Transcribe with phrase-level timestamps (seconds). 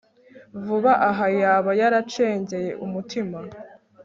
[0.63, 3.37] vuba aha yaba yaracengeye umutima